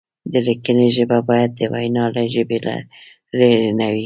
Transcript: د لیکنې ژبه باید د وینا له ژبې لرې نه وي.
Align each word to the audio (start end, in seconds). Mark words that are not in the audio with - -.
د 0.31 0.33
لیکنې 0.47 0.87
ژبه 0.95 1.17
باید 1.29 1.51
د 1.59 1.61
وینا 1.73 2.03
له 2.15 2.21
ژبې 2.33 2.57
لرې 2.65 3.51
نه 3.79 3.87
وي. 3.93 3.99